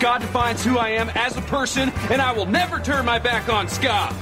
[0.00, 3.50] Scott defines who I am as a person, and I will never turn my back
[3.50, 4.14] on Scott.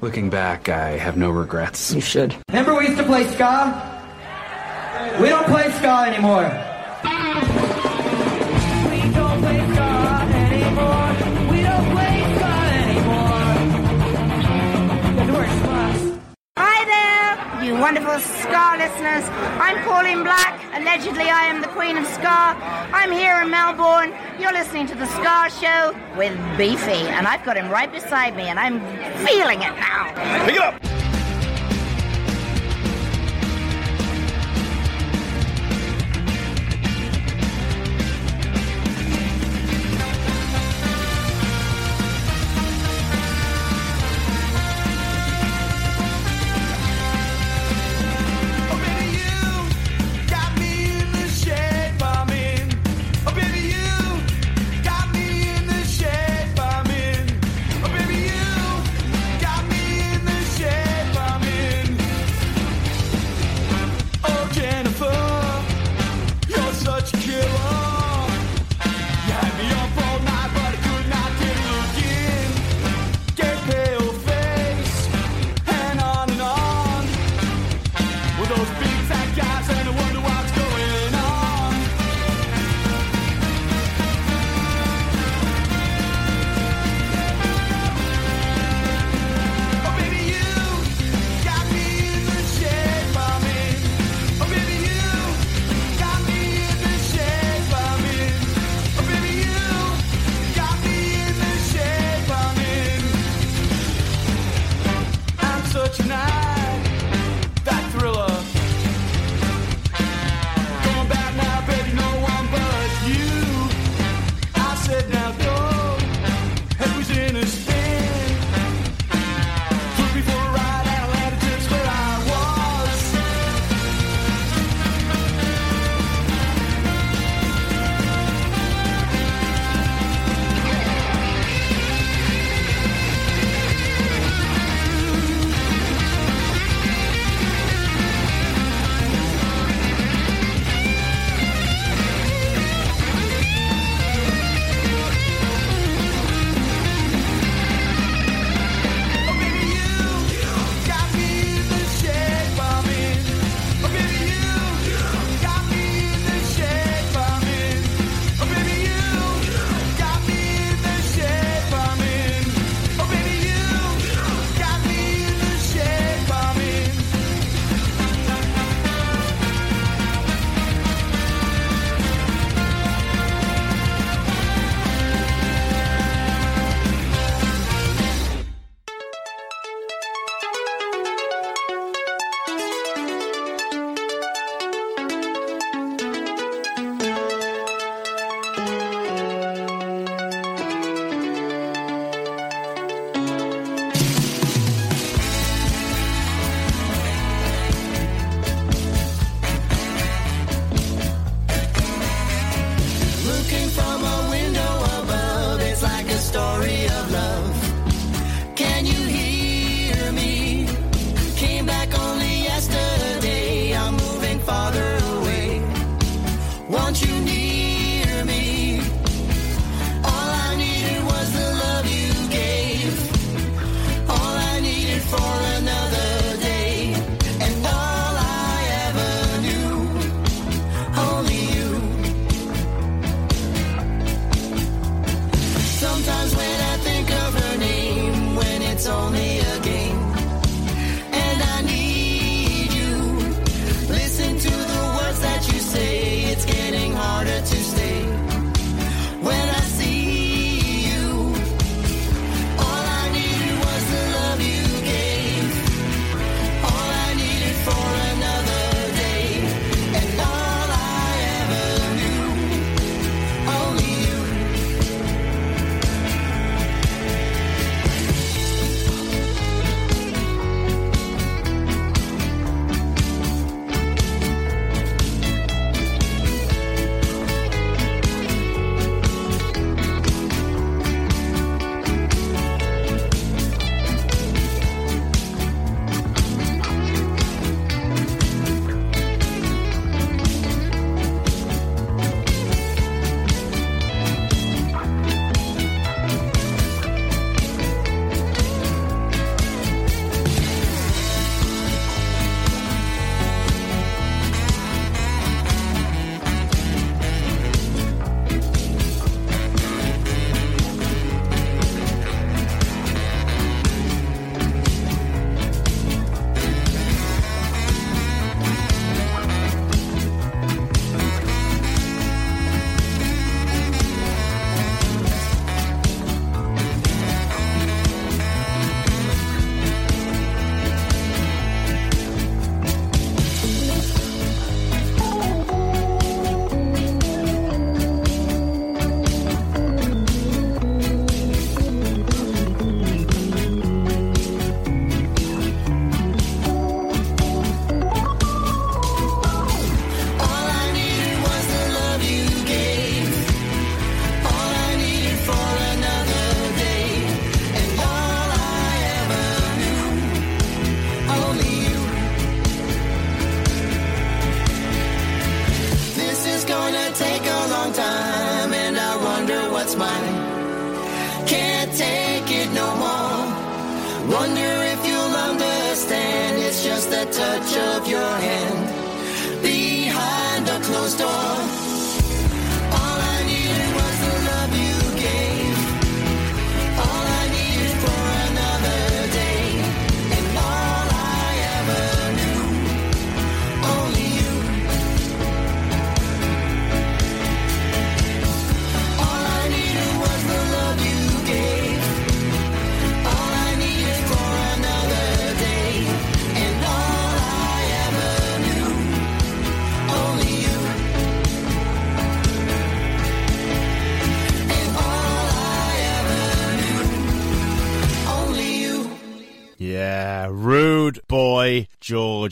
[0.00, 1.92] Looking back, I have no regrets.
[1.92, 2.34] You should.
[2.48, 4.00] Remember we used to play ska?
[5.20, 6.50] We don't play ska anymore.
[17.92, 19.22] Wonderful Ska listeners.
[19.60, 20.64] I'm Pauline Black.
[20.72, 22.56] Allegedly, I am the Queen of Ska.
[22.90, 24.14] I'm here in Melbourne.
[24.40, 28.44] You're listening to the Ska Show with Beefy, and I've got him right beside me,
[28.44, 28.80] and I'm
[29.26, 30.46] feeling it now.
[30.46, 30.91] Pick it up.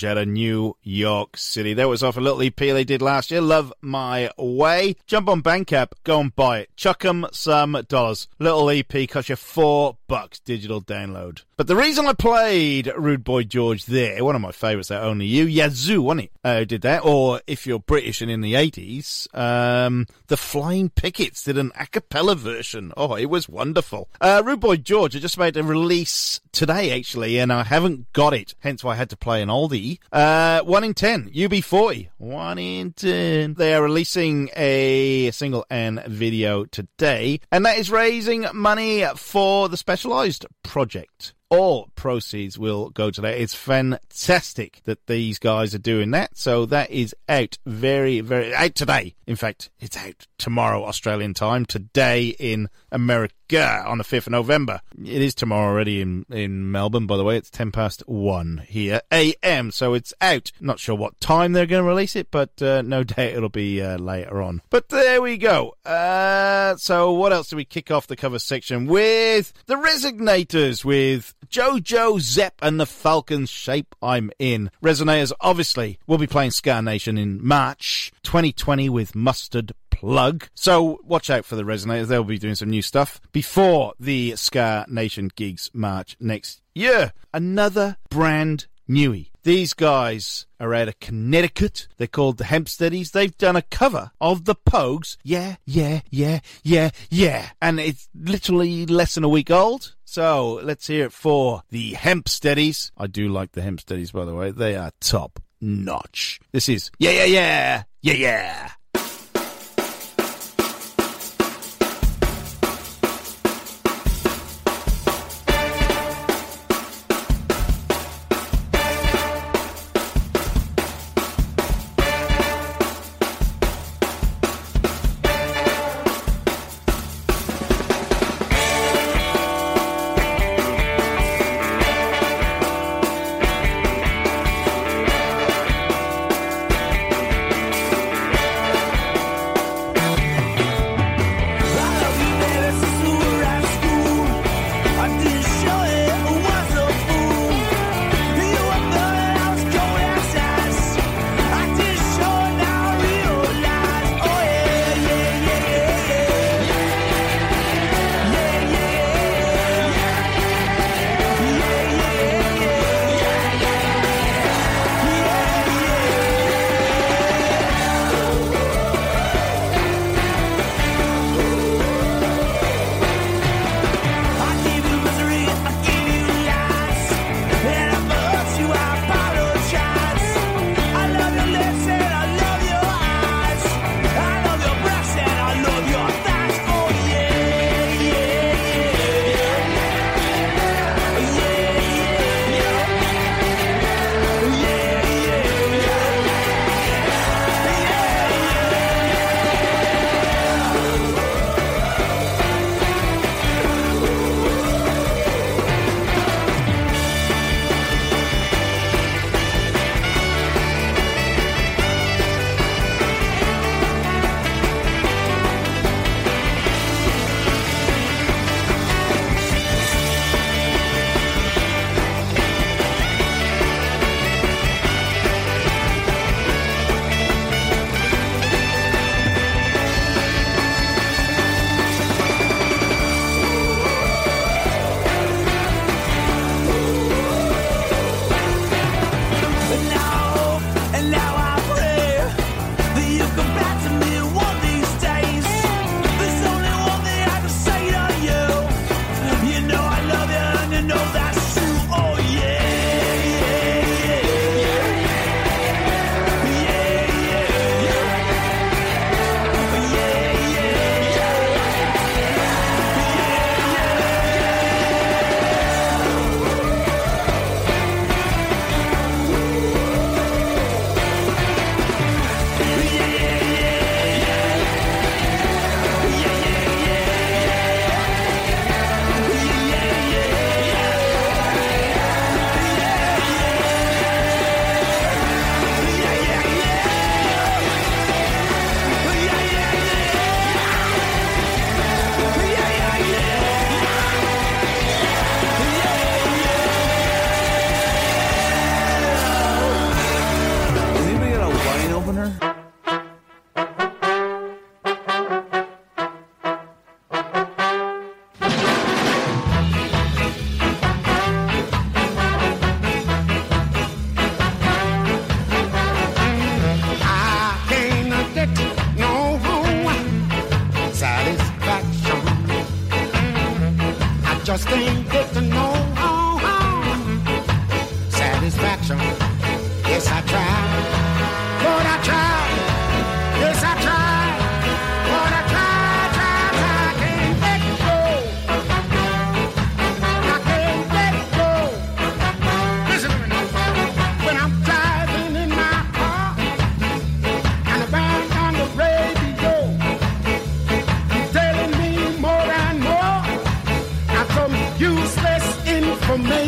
[0.02, 1.75] Out of New York City.
[1.75, 3.40] That was off a little EP they did last year.
[3.40, 4.97] Love my way.
[5.07, 6.71] Jump on Bandcamp, go and buy it.
[6.76, 8.28] Chuck 'em some dollars.
[8.38, 11.42] Little EP costs you four bucks digital download.
[11.57, 15.26] But the reason I played Rude Boy George there, one of my favourites, that only
[15.26, 16.33] you, Yazoo, wasn't it?
[16.42, 17.04] Uh, did that.
[17.04, 21.87] Or if you're British and in the 80s, um, the Flying Pickets did an a
[21.87, 22.92] cappella version.
[22.97, 24.09] Oh, it was wonderful.
[24.21, 28.33] Uh, Rude Boy George are just made a release today, actually, and I haven't got
[28.33, 28.54] it.
[28.61, 29.99] Hence why I had to play an oldie.
[30.11, 32.11] Uh, 1 in 10, UB40.
[32.18, 33.54] 1 in 10.
[33.54, 39.78] They are releasing a single and video today, and that is raising money for the
[39.78, 43.40] Specialized project all proceeds will go to that.
[43.40, 46.38] It's fantastic that these guys are doing that.
[46.38, 49.16] So that is out very, very out today.
[49.26, 51.66] In fact, it's out tomorrow Australian time.
[51.66, 54.80] Today in America on the fifth of November.
[54.99, 57.06] It is tomorrow already in in Melbourne.
[57.06, 59.70] By the way, it's ten past one here a.m.
[59.70, 60.52] So it's out.
[60.61, 63.82] Not sure what time they're going to release it, but uh, no doubt it'll be
[63.82, 64.62] uh, later on.
[64.70, 65.75] But there we go.
[65.85, 69.52] Uh, so what else do we kick off the cover section with?
[69.66, 74.70] The Resignators with Jo Jo Zep and the Falcons shape I'm in.
[74.82, 80.49] Resignators obviously will be playing Ska Nation in March 2020 with Mustard Plug.
[80.54, 82.07] So watch out for the Resignators.
[82.07, 87.12] They'll be doing some new stuff before the Ska Nation gigs March next year.
[87.35, 89.28] Another brand newie.
[89.42, 91.87] These guys are out of Connecticut.
[91.99, 93.12] They're called the Hempsteadys.
[93.12, 95.19] They've done a cover of the Pogues.
[95.23, 97.50] Yeah, yeah, yeah, yeah, yeah.
[97.61, 99.95] And it's literally less than a week old.
[100.07, 102.90] So let's hear it for the Hempsteadys.
[102.97, 104.50] I do like the Hempsteadys, by the way.
[104.50, 106.40] They are top notch.
[106.52, 108.71] This is yeah, yeah, yeah, yeah, yeah.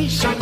[0.02, 0.41] Information.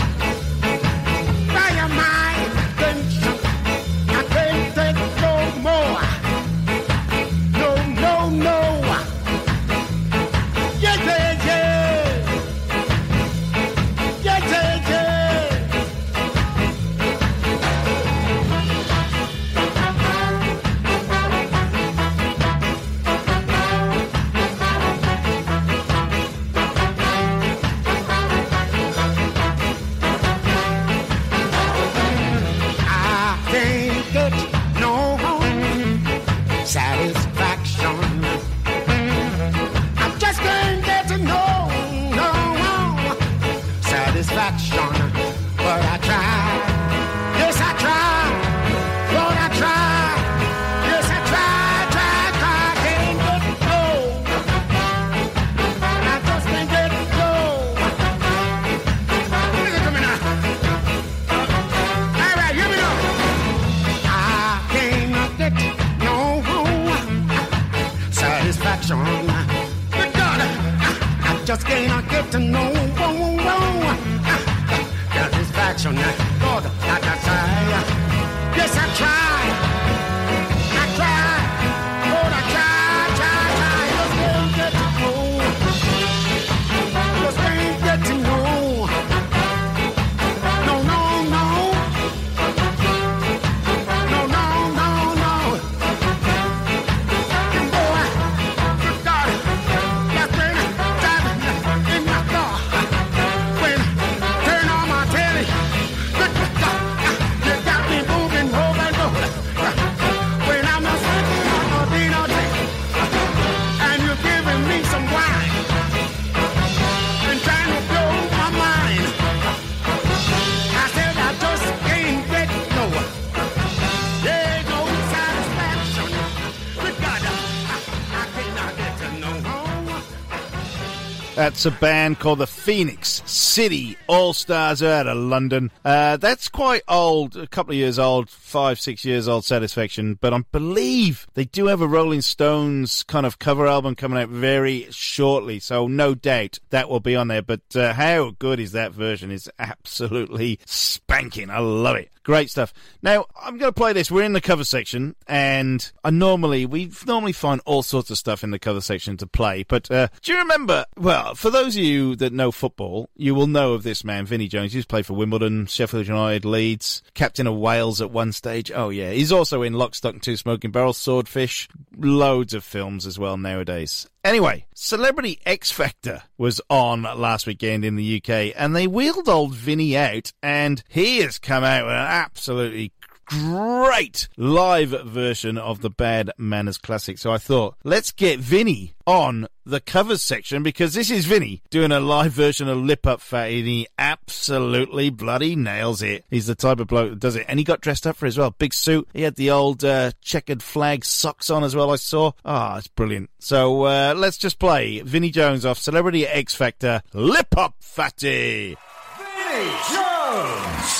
[131.40, 135.70] That's a band called the Phoenix City All Stars out of London.
[135.82, 140.34] Uh, that's quite old, a couple of years old, five, six years old Satisfaction, but
[140.34, 144.88] I believe they do have a Rolling Stones kind of cover album coming out very
[144.90, 147.40] shortly, so no doubt that will be on there.
[147.40, 149.30] But uh, how good is that version?
[149.30, 151.48] It's absolutely spanking.
[151.48, 152.10] I love it.
[152.22, 152.74] Great stuff.
[153.02, 154.10] Now, I'm going to play this.
[154.10, 158.44] We're in the cover section, and I normally, we normally find all sorts of stuff
[158.44, 159.64] in the cover section to play.
[159.66, 160.84] But uh, do you remember?
[160.98, 164.48] Well, for those of you that know football, you will know of this man, Vinnie
[164.48, 164.74] Jones.
[164.74, 168.70] He's played for Wimbledon, Sheffield United, Leeds, captain of Wales at one stage.
[168.70, 169.12] Oh, yeah.
[169.12, 171.68] He's also in Lock, Stock, and Two Smoking Barrels, Swordfish,
[172.04, 174.08] loads of films as well nowadays.
[174.24, 179.54] Anyway, Celebrity X Factor was on last weekend in the UK, and they wheeled old
[179.54, 182.92] Vinnie out, and he has come out with an absolutely
[183.30, 187.16] great live version of the Bad Manners classic.
[187.16, 191.92] So I thought, let's get Vinnie on the covers section because this is Vinnie doing
[191.92, 196.24] a live version of Lip Up Fatty and he absolutely bloody nails it.
[196.28, 197.46] He's the type of bloke that does it.
[197.48, 198.50] And he got dressed up for as well.
[198.50, 199.08] Big suit.
[199.12, 202.32] He had the old uh, checkered flag socks on as well, I saw.
[202.44, 203.30] Ah, it's brilliant.
[203.38, 208.76] So uh, let's just play Vinnie Jones off Celebrity X Factor Lip Up Fatty.
[209.18, 210.99] Vinnie Jones.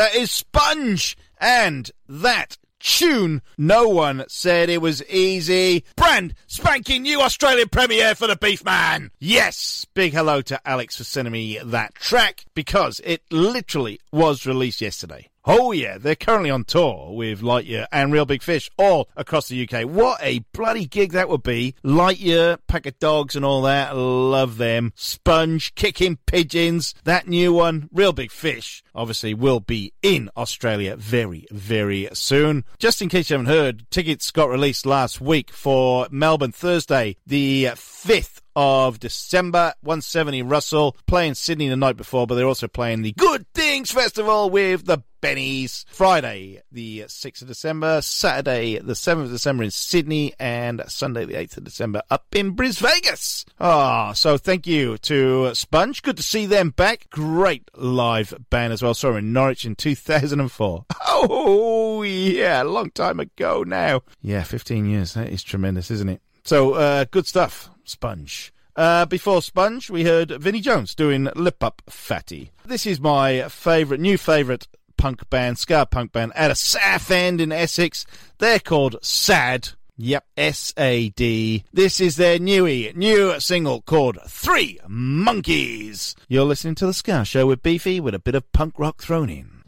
[0.00, 3.42] That is Spunge, and that tune.
[3.58, 5.84] No one said it was easy.
[5.94, 9.10] Brand spanking new Australian premiere for the Beef Man.
[9.18, 14.80] Yes, big hello to Alex for sending me that track because it literally was released
[14.80, 15.28] yesterday.
[15.46, 19.66] Oh yeah, they're currently on tour with Lightyear and Real Big Fish all across the
[19.66, 19.88] UK.
[19.88, 21.74] What a bloody gig that would be.
[21.82, 23.96] Lightyear, Pack of Dogs and all that.
[23.96, 24.92] Love them.
[24.96, 31.46] Spunge, Kicking Pigeons, that new one, Real Big Fish, obviously will be in Australia very,
[31.50, 32.64] very soon.
[32.78, 37.70] Just in case you haven't heard, tickets got released last week for Melbourne Thursday, the
[37.76, 39.72] 5th of December.
[39.80, 44.50] 170 Russell playing Sydney the night before, but they're also playing the Good Things Festival
[44.50, 45.84] with the Bennies.
[45.88, 51.34] Friday, the 6th of December, Saturday, the 7th of December in Sydney, and Sunday, the
[51.34, 53.44] 8th of December up in Bris Vegas.
[53.58, 56.02] Ah, oh, so thank you to Spunge.
[56.02, 57.08] Good to see them back.
[57.10, 58.94] Great live band as well.
[58.94, 60.86] Saw them in Norwich in 2004.
[61.22, 64.02] Oh, yeah, a long time ago now.
[64.22, 65.12] Yeah, 15 years.
[65.12, 66.22] That is tremendous, isn't it?
[66.44, 68.50] So, uh, good stuff, Spunge.
[68.76, 72.52] Uh, before Spunge, we heard Vinnie Jones doing Lip Up Fatty.
[72.64, 74.66] This is my favourite, new favourite
[75.00, 78.04] punk band, ska punk band out of Southend in Essex.
[78.36, 79.70] They're called Sad.
[79.96, 81.64] Yep, S A D.
[81.72, 86.14] This is their newy new single called Three Monkeys.
[86.28, 89.30] You're listening to the Ska Show with Beefy with a bit of punk rock thrown
[89.30, 89.59] in.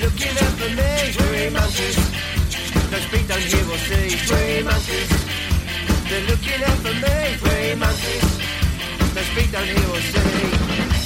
[0.00, 1.96] looking at the legs, Three monkeys.
[2.90, 5.10] Don't speak, don't hear or see, Three monkeys.
[6.08, 8.26] They're looking out for me, Three monkeys.
[9.14, 10.99] Don't speak, don't hear or see.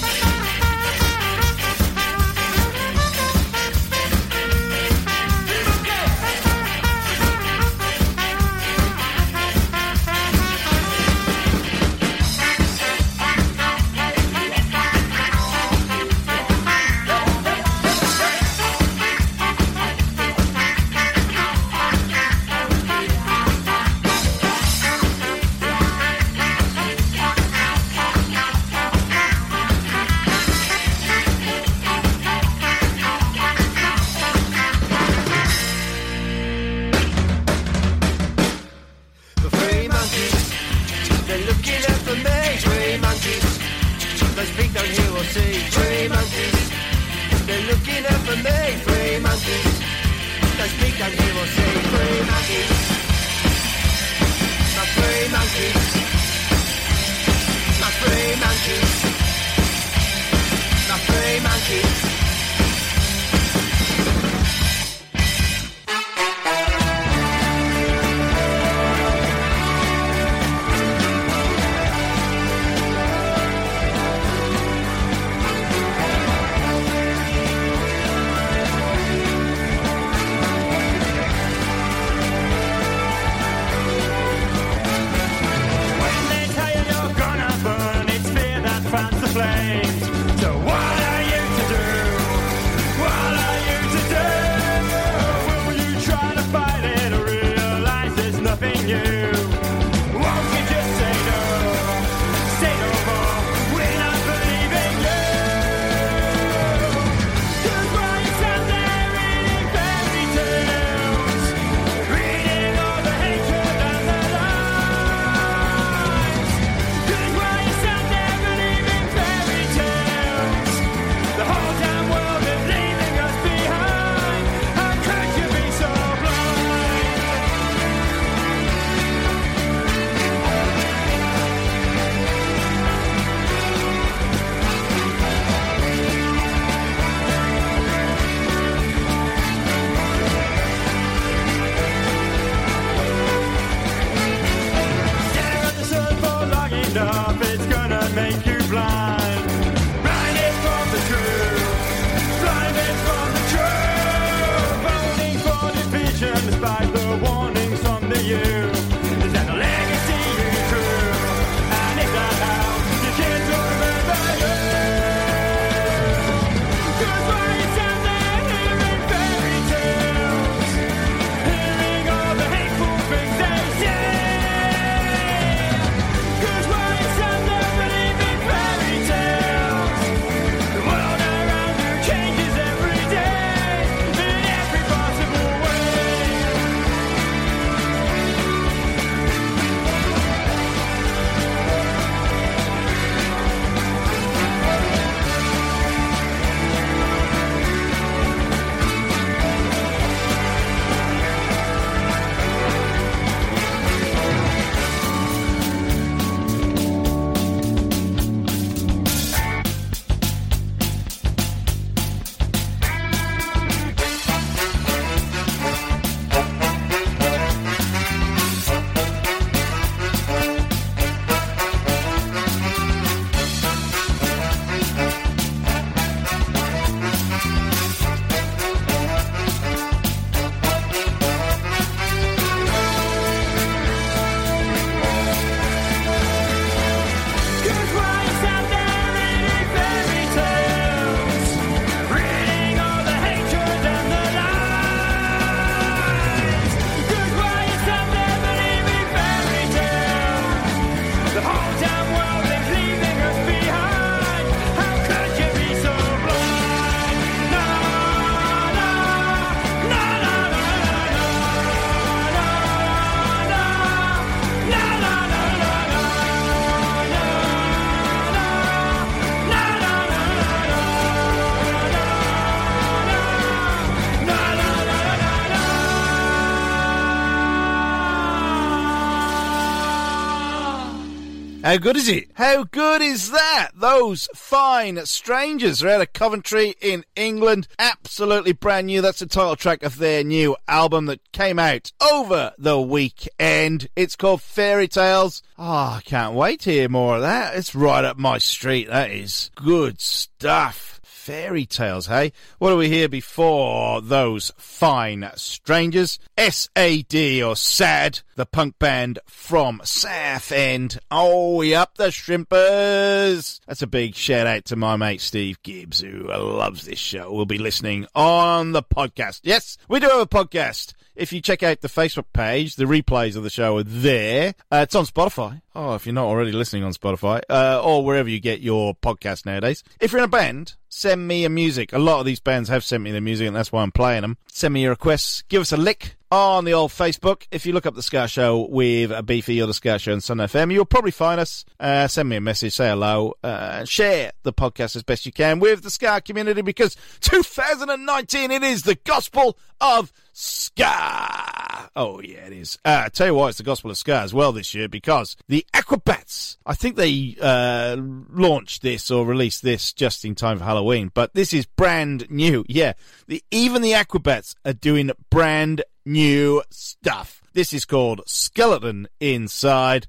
[281.75, 282.31] How good is it?
[282.35, 283.71] How good is that?
[283.75, 287.67] Those fine strangers are out of Coventry in England.
[287.81, 289.01] Absolutely brand new.
[289.01, 293.89] That's the title track of their new album that came out over the weekend.
[293.97, 295.43] It's called Fairy Tales.
[295.59, 297.57] Oh, I can't wait to hear more of that.
[297.57, 298.87] It's right up my street.
[298.87, 300.94] That is good stuff.
[301.25, 302.33] Fairy tales, hey?
[302.59, 306.19] What do we hear before those fine strangers?
[306.37, 307.43] S.A.D.
[307.43, 310.99] or SAD, the punk band from Southend.
[311.11, 313.61] Oh, yep, the Shrimpers.
[313.67, 317.33] That's a big shout out to my mate Steve Gibbs, who loves this show.
[317.33, 319.41] We'll be listening on the podcast.
[319.45, 320.93] Yes, we do have a podcast.
[321.17, 324.55] If you check out the Facebook page, the replays of the show are there.
[324.71, 325.63] Uh, it's on Spotify.
[325.75, 329.47] Oh, if you're not already listening on Spotify, uh, or wherever you get your podcast
[329.47, 329.85] nowadays.
[330.01, 331.93] If you're in a band, send me a music.
[331.93, 334.23] A lot of these bands have sent me their music, and that's why I'm playing
[334.23, 334.39] them.
[334.49, 335.43] Send me your requests.
[335.49, 337.47] Give us a lick on the old Facebook.
[337.51, 340.21] If you look up the Ska Show with a Beefy or the Ska Show on
[340.21, 341.65] Sun FM, you'll probably find us.
[341.79, 345.61] Uh, send me a message, say hello, uh, share the podcast as best you can
[345.61, 351.91] with the Ska community because 2019 it is the gospel of Ska.
[351.97, 352.79] Oh yeah, it is.
[352.85, 355.65] Uh, tell you what, it's the gospel of Ska as well this year because the
[355.73, 356.57] Aquabats.
[356.67, 361.35] I think they uh, launched this or released this just in time for Halloween, but
[361.35, 362.65] this is brand new.
[362.69, 362.95] Yeah,
[363.29, 367.43] the even the Aquabats are doing brand new stuff.
[367.53, 370.07] This is called Skeleton Inside.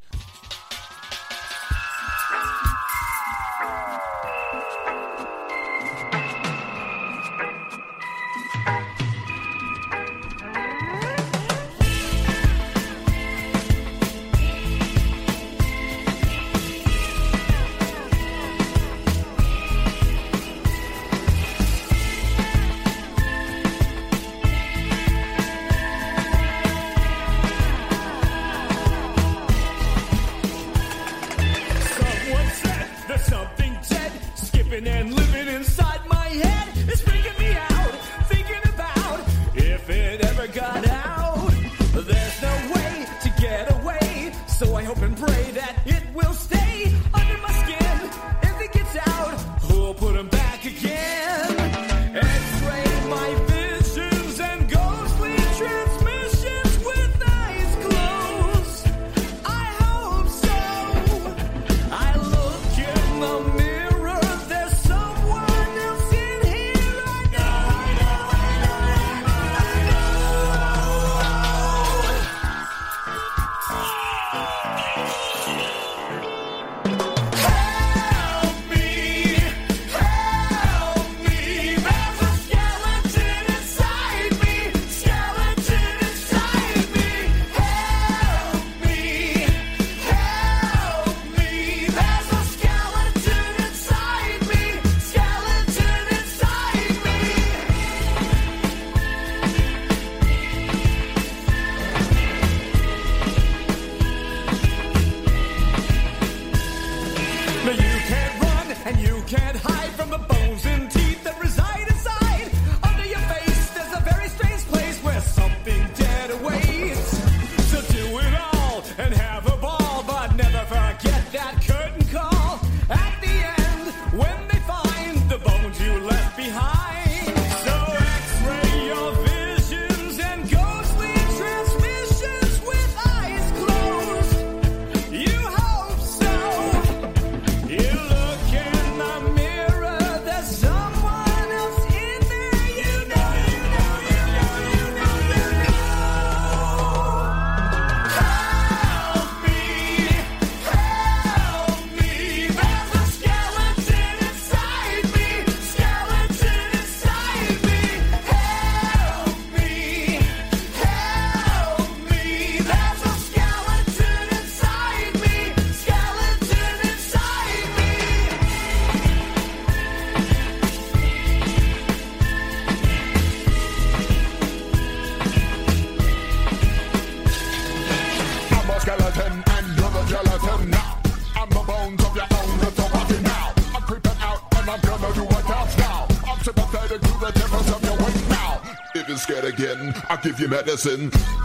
[190.38, 191.45] Give you medicine.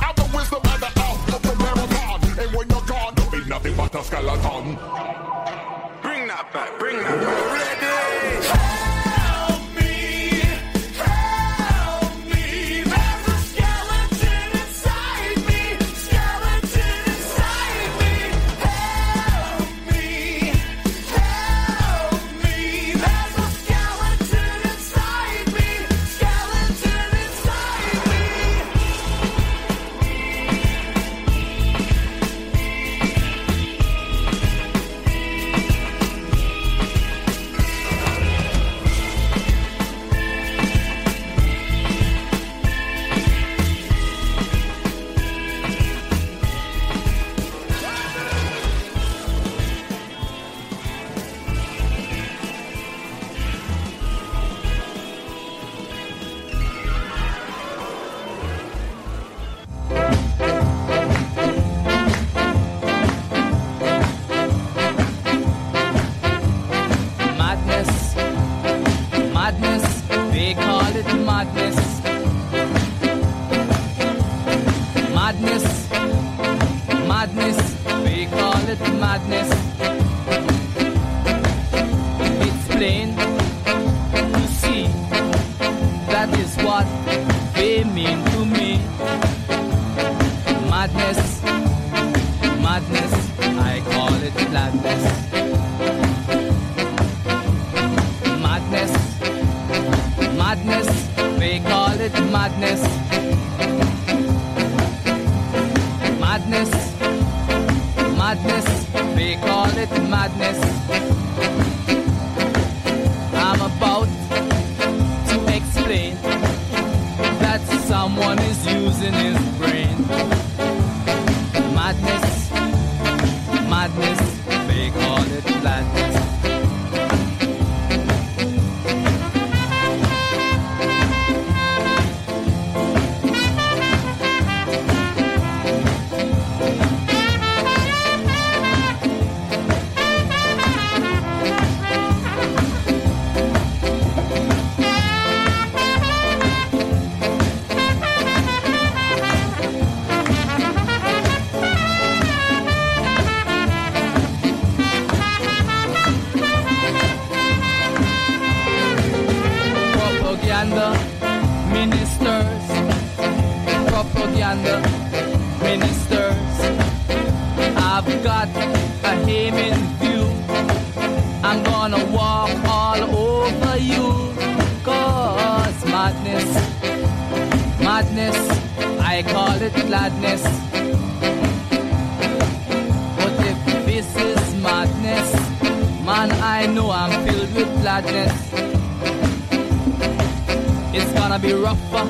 [190.92, 192.08] It's gonna be rougher.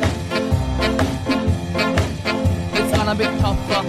[2.73, 3.83] It's gonna be tougher.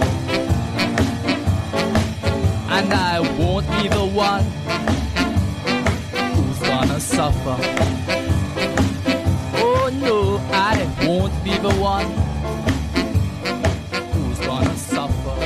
[2.68, 4.44] And I won't be the one
[6.34, 7.56] who's gonna suffer.
[9.56, 12.08] Oh no, I won't be the one
[14.12, 15.36] who's gonna suffer.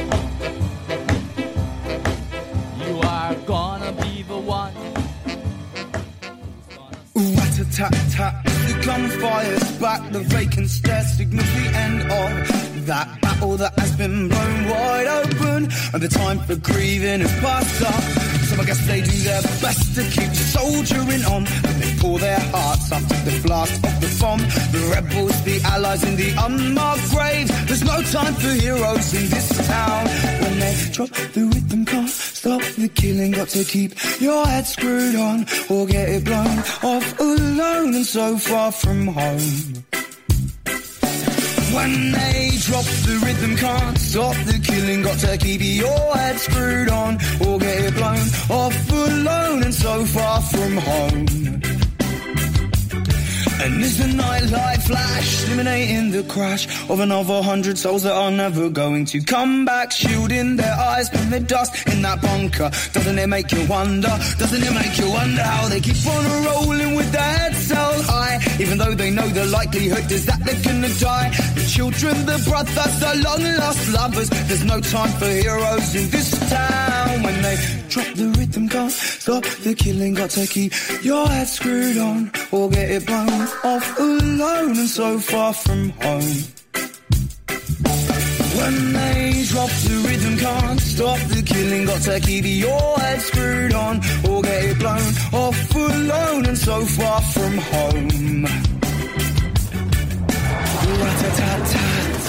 [2.85, 4.75] You are gonna be the one.
[8.87, 14.29] The gunfire's back, the vacant stare signals the end of that battle that has been
[14.29, 18.03] blown wide open, and the time for grieving is past up.
[18.47, 22.39] So I guess they do their best to keep soldiering on, but they pour their
[22.39, 24.39] hearts up to the blast of the bomb.
[24.71, 27.51] The rebels, the allies in the unmarked graves.
[27.67, 30.07] There's no time for heroes in this town.
[30.43, 31.76] When they drop the rhythm,
[32.47, 33.33] stop the killing.
[33.33, 36.59] Got to keep your head screwed on or get it blown
[36.93, 39.49] off alone and so far from home.
[41.77, 45.03] When they drop the rhythm, can't stop the killing.
[45.03, 48.27] Got to keep your head screwed on or get it blown
[48.61, 51.76] off alone and so far from home.
[53.67, 58.71] And as the nightlight flash, illuminating the crash of another hundred souls that are never
[58.71, 62.71] going to come back, shielding their eyes from the dust in that bunker.
[62.93, 64.15] Doesn't it make you wonder?
[64.39, 68.39] Doesn't it make you wonder how they keep on rolling with their heads held high,
[68.61, 71.31] even though they know the likelihood is that they're gonna die?
[71.57, 74.31] The children, the brothers, the long lost lovers.
[74.47, 77.57] There's no time for heroes in this town when they
[77.97, 80.15] drop the rhythm, can't stop the killing.
[80.15, 80.73] Got to keep
[81.03, 86.37] your head screwed on or get it blown off alone and so far from home.
[88.59, 91.87] When they drop the rhythm, can't stop the killing.
[91.87, 93.97] Got to keep your head screwed on
[94.29, 98.45] or get it blown off alone and so far from home.
[101.01, 102.23] Rat-a-tat-tat.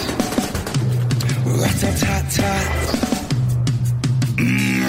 [1.46, 3.07] Rat-a-tat-tat.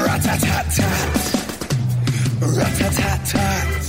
[0.09, 1.14] Rat-a-tat-tat.
[2.40, 3.82] Rat-a-tat-tat.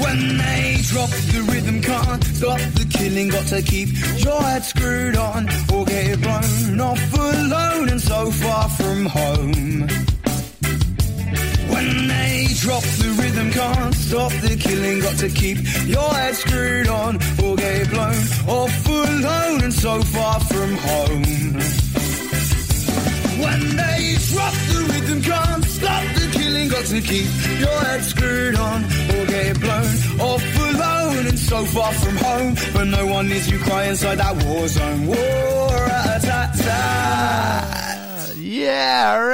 [0.00, 3.28] When they drop the rhythm, can't stop the killing.
[3.28, 3.88] Got to keep
[4.22, 10.17] your head screwed on or get blown off alone and so far from home.
[11.78, 14.98] When they drop the rhythm, can't stop the killing.
[14.98, 18.18] Got to keep your head screwed on or get blown
[18.48, 21.22] off full alone and so far from home.
[23.44, 26.68] When they drop the rhythm, can't stop the killing.
[26.68, 31.92] Got to keep your head screwed on or get blown off alone and so far
[31.92, 32.56] from home.
[32.74, 35.06] But no one needs you cry inside that war zone.
[35.06, 35.48] War
[38.38, 39.28] Yeah.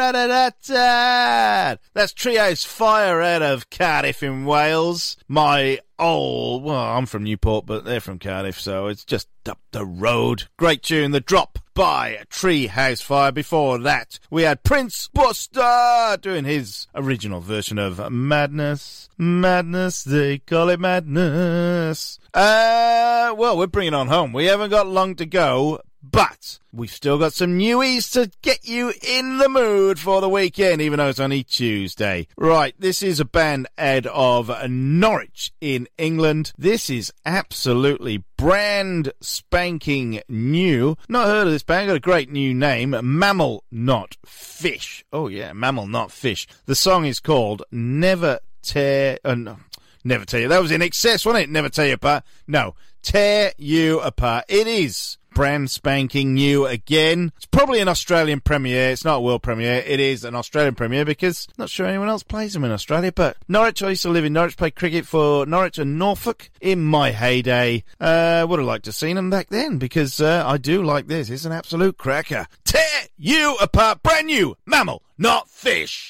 [1.95, 5.17] That's Treehouse Fire out of Cardiff in Wales.
[5.29, 9.85] My old, well, I'm from Newport, but they're from Cardiff, so it's just up the
[9.85, 10.45] road.
[10.57, 13.33] Great tune, The Drop by Treehouse Fire.
[13.33, 19.09] Before that, we had Prince Buster doing his original version of Madness.
[19.19, 22.19] Madness, they call it madness.
[22.33, 24.33] Uh, well, we're bringing on home.
[24.33, 25.81] We haven't got long to go,
[26.11, 30.81] but we've still got some newies to get you in the mood for the weekend,
[30.81, 32.27] even though it's only Tuesday.
[32.37, 36.53] Right, this is a band out of Norwich in England.
[36.59, 40.97] This is absolutely brand spanking new.
[41.09, 45.05] Not heard of this band, got a great new name, Mammal Not Fish.
[45.13, 46.47] Oh yeah, Mammal Not Fish.
[46.67, 49.19] The song is called Never Tear...
[49.25, 49.57] Uh, no,
[50.05, 50.49] Never Tear You.
[50.49, 51.51] That was INXS, wasn't it?
[51.51, 52.25] Never Tear You Apart.
[52.47, 54.45] No, Tear You Apart.
[54.49, 57.33] It is brand spanking new again.
[57.37, 58.91] It's probably an Australian premiere.
[58.91, 59.83] It's not a world premiere.
[59.87, 63.13] It is an Australian premiere because not sure anyone else plays them in Australia.
[63.13, 66.83] But Norwich, I used to live in Norwich, played cricket for Norwich and Norfolk in
[66.83, 67.85] my heyday.
[68.01, 71.09] Uh, would have liked to have seen them back then because uh, I do like
[71.09, 71.29] this.
[71.29, 72.47] It's an absolute cracker.
[72.65, 76.09] Tear you apart, brand new mammal, not fish.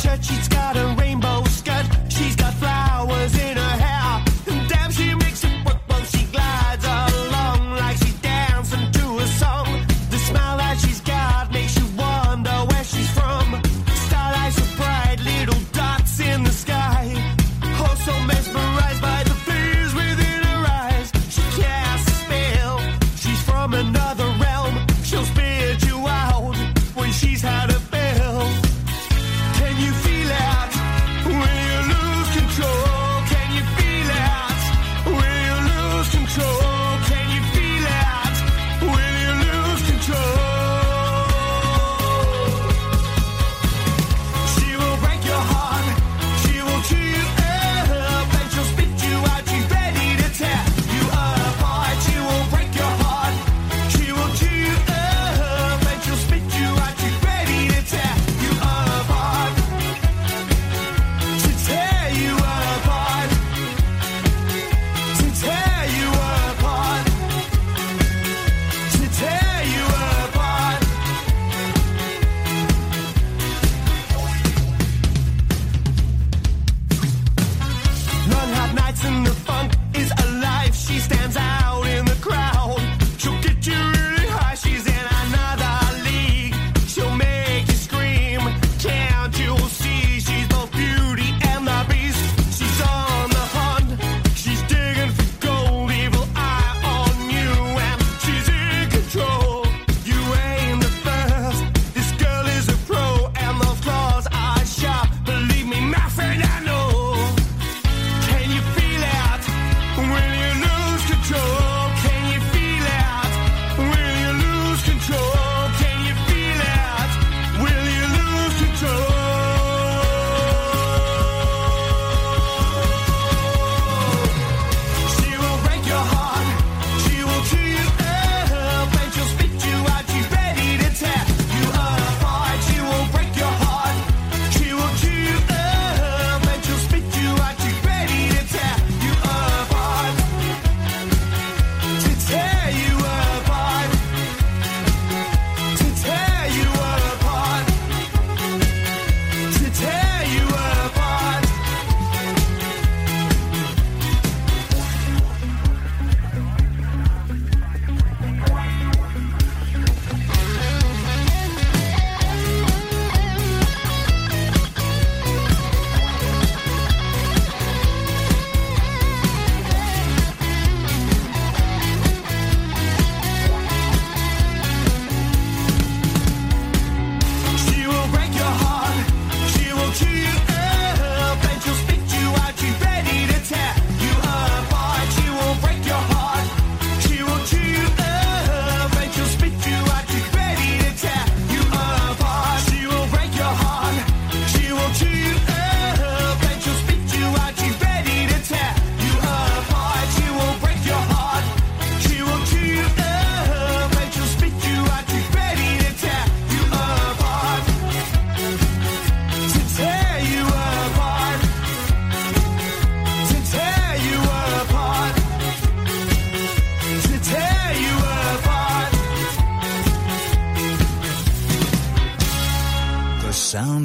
[0.00, 0.49] Tie-dye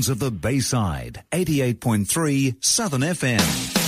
[0.05, 1.23] sounds of the Bayside.
[1.31, 3.84] 88.3 Southern FM.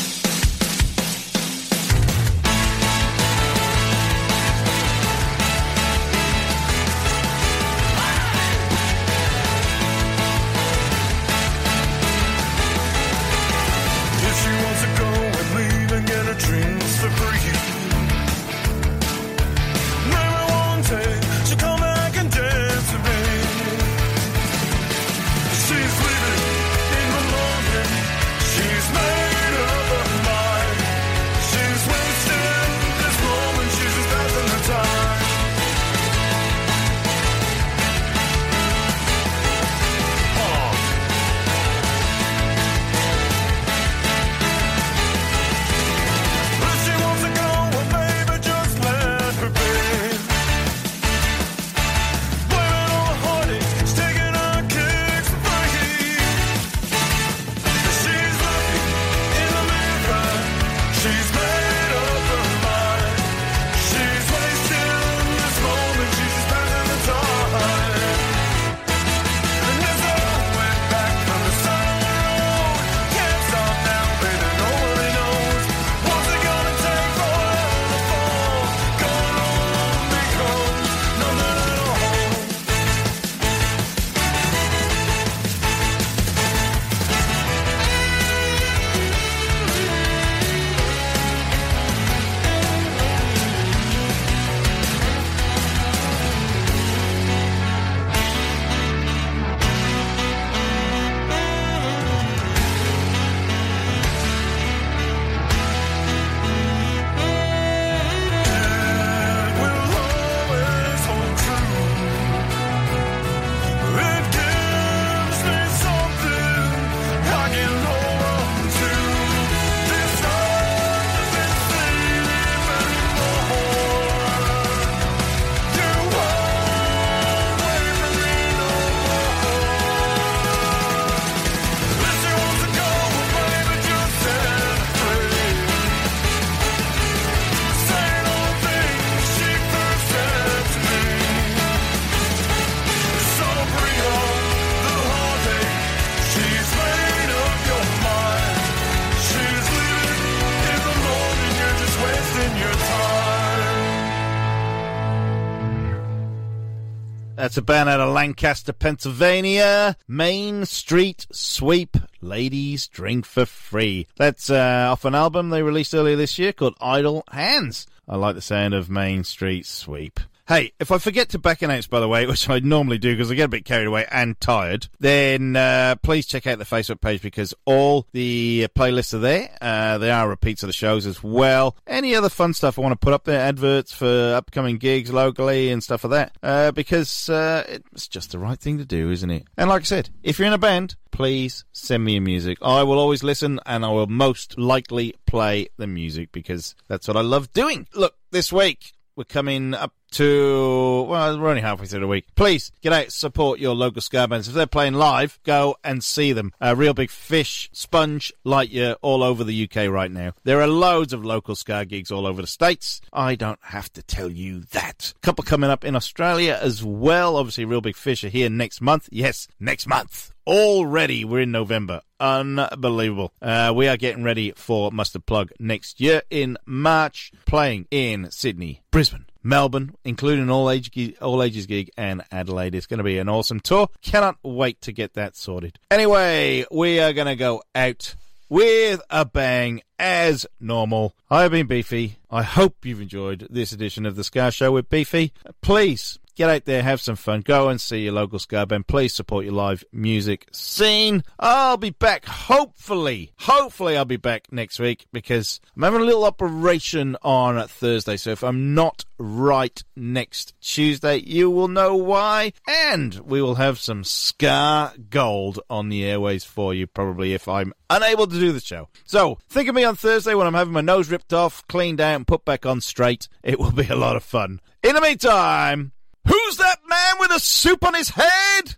[157.38, 159.96] That's a band out of Lancaster, Pennsylvania.
[160.08, 161.96] Main Street Sweep.
[162.20, 164.08] Ladies drink for free.
[164.18, 167.86] That's uh, off an album they released earlier this year called Idle Hands.
[168.08, 170.20] I like the sound of Main Street Sweep.
[170.48, 173.30] Hey, if I forget to back announce, by the way, which I normally do because
[173.30, 177.02] I get a bit carried away and tired, then uh, please check out the Facebook
[177.02, 179.50] page because all the playlists are there.
[179.60, 181.76] Uh, there are repeats of the shows as well.
[181.86, 185.70] Any other fun stuff I want to put up there, adverts for upcoming gigs locally
[185.70, 189.30] and stuff like that, uh, because uh, it's just the right thing to do, isn't
[189.30, 189.44] it?
[189.58, 192.58] And like I said, if you're in a band, please send me your music.
[192.62, 197.18] I will always listen and I will most likely play the music because that's what
[197.18, 197.86] I love doing.
[197.94, 202.26] Look, this week we're coming up to well, we're only halfway through the week.
[202.36, 204.48] Please get out, support your local ska bands.
[204.48, 206.54] If they're playing live, go and see them.
[206.60, 210.34] A Reel Big Fish, Spunge, Lightyear, all over the UK right now.
[210.44, 213.02] There are loads of local ska gigs all over the states.
[213.12, 215.14] I don't have to tell you that.
[215.16, 217.36] A couple coming up in Australia as well.
[217.36, 219.10] Obviously, Reel Big Fish are here next month.
[219.12, 220.32] Yes, next month.
[220.48, 222.02] Already, we're in November.
[222.22, 223.34] Unbelievable.
[223.42, 228.82] Uh, we are getting ready for Mustard Plug next year in March, playing in Sydney,
[228.90, 230.92] Brisbane, Melbourne, including all age
[231.22, 232.76] all ages gig, and Adelaide.
[232.76, 233.88] It's going to be an awesome tour.
[234.02, 235.80] Cannot wait to get that sorted.
[235.90, 238.16] Anyway, we are going to go out
[238.50, 241.16] with a bang as normal.
[241.30, 242.18] I've been Beefy.
[242.30, 245.32] I hope you've enjoyed this edition of the Ska Show with Beefy.
[245.62, 248.86] Please get out there, have some fun, go and see your local ska band.
[248.88, 251.24] Please support your live music scene.
[251.40, 256.24] I'll be back, hopefully, hopefully I'll be back next week because I'm having a little
[256.24, 258.18] operation on Thursday.
[258.18, 262.54] So if I'm not right next Tuesday, you will know why.
[262.68, 267.74] And we will have some ska gold on the airways for you, probably if I'm
[267.90, 268.90] unable to do the show.
[269.06, 272.16] So think of me on Thursday when I'm having my nose ripped off, cleaned out,
[272.16, 273.28] and put back on straight.
[273.42, 274.62] It will be a lot of fun.
[274.84, 275.94] In the meantime,
[276.28, 278.76] Who's that man with a soup on his head?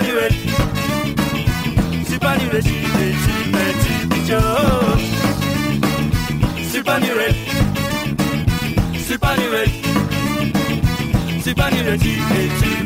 [0.00, 0.32] Supernuel.
[2.08, 2.62] Supernuel.
[6.72, 7.34] Supernuel.
[9.08, 9.68] Supernuel.
[11.42, 11.98] Supernuel.
[12.00, 12.79] Who's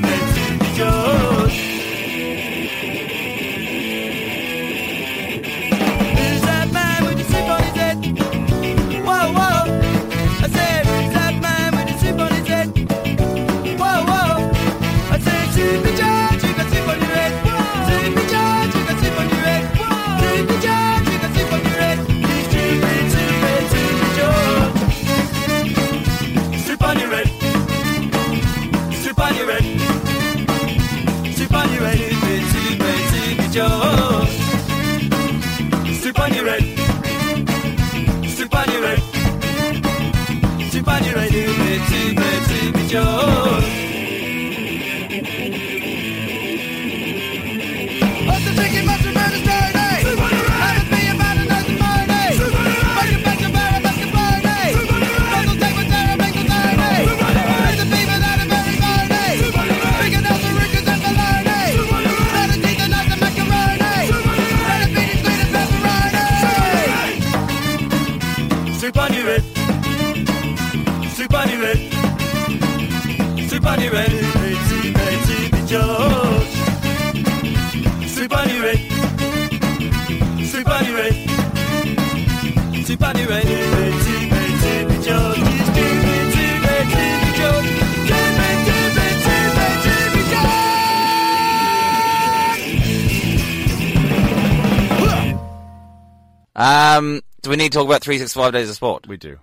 [97.65, 99.09] need to talk about 365 Days of Sport?
[99.09, 99.39] We do.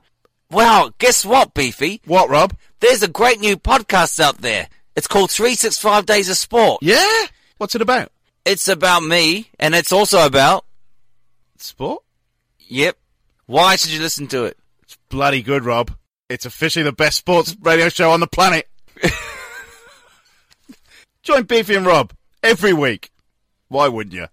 [0.51, 2.01] Well, guess what, Beefy?
[2.05, 2.55] What, Rob?
[2.79, 4.67] There's a great new podcast out there.
[4.95, 6.83] It's called 365 Days of Sport.
[6.83, 7.25] Yeah?
[7.57, 8.11] What's it about?
[8.45, 10.65] It's about me, and it's also about.
[11.57, 12.03] Sport?
[12.59, 12.97] Yep.
[13.47, 14.57] Why should you listen to it?
[14.83, 15.91] It's bloody good, Rob.
[16.29, 18.67] It's officially the best sports radio show on the planet.
[21.23, 22.13] Join Beefy and Rob
[22.43, 23.11] every week.
[23.67, 24.27] Why wouldn't you?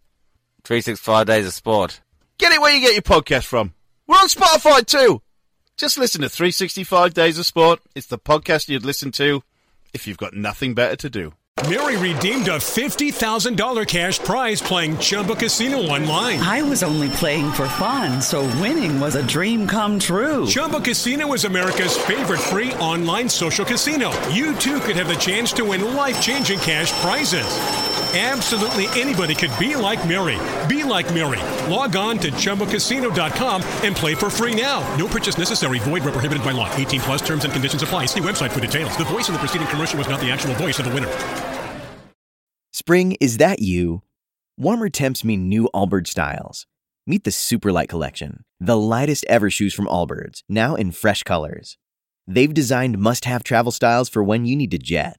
[0.65, 2.01] 365 Days of Sport.
[2.39, 3.73] Get it where you get your podcast from.
[4.09, 5.21] We're on Spotify too.
[5.77, 7.81] Just listen to 365 Days of Sport.
[7.95, 9.43] It's the podcast you'd listen to
[9.93, 11.35] if you've got nothing better to do.
[11.69, 16.39] Mary redeemed a $50,000 cash prize playing Chumba Casino online.
[16.41, 20.47] I was only playing for fun, so winning was a dream come true.
[20.47, 24.11] Chumba Casino is America's favorite free online social casino.
[24.29, 27.45] You too could have the chance to win life changing cash prizes.
[28.15, 30.39] Absolutely anybody could be like Mary.
[30.67, 31.41] Be like Mary.
[31.71, 34.81] Log on to ChumbaCasino.com and play for free now.
[34.97, 35.79] No purchase necessary.
[35.81, 36.75] Void where prohibited by law.
[36.75, 38.07] 18 plus terms and conditions apply.
[38.07, 38.97] See website for details.
[38.97, 41.13] The voice in the preceding commercial was not the actual voice of the winner.
[42.73, 44.03] Spring, is that you?
[44.57, 46.67] Warmer temps mean new Allbirds styles.
[47.07, 51.77] Meet the Superlight Collection, the lightest ever shoes from Allbirds, now in fresh colors.
[52.27, 55.19] They've designed must have travel styles for when you need to jet.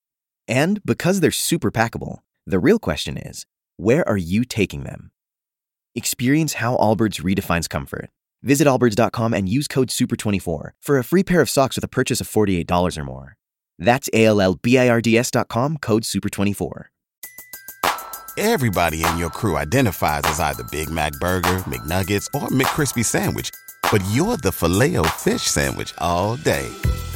[0.47, 3.45] And because they're super packable, the real question is
[3.77, 5.11] where are you taking them?
[5.95, 8.09] Experience how Allbirds redefines comfort.
[8.43, 12.21] Visit allbirds.com and use code SUPER24 for a free pair of socks with a purchase
[12.21, 13.37] of $48 or more.
[13.77, 16.85] That's A L L B I R D S.com, code SUPER24.
[18.37, 23.51] Everybody in your crew identifies as either Big Mac Burger, McNuggets, or McCrispy Sandwich.
[23.91, 26.69] But you're the filet fish Sandwich all day.